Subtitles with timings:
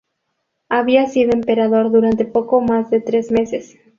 [0.67, 3.77] Había sido emperador durante poco más de tres meses.